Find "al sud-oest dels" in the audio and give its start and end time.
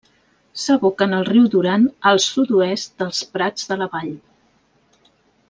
2.13-3.21